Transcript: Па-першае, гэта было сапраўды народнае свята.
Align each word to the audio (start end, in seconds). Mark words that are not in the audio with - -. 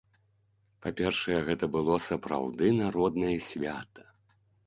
Па-першае, 0.85 1.35
гэта 1.49 1.65
было 1.75 1.99
сапраўды 2.07 2.71
народнае 2.81 3.35
свята. 3.51 4.09